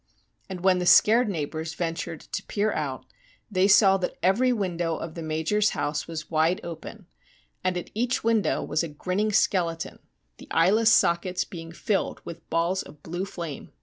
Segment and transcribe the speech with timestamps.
[0.49, 3.05] And when the scared neighbours ventured to peer out
[3.51, 7.05] they saw that every window of the Major's house was wide open,
[7.63, 9.99] and at each window was a grinning skeleton,
[10.37, 13.73] the eyeless sockets being filled with balls of blue flame.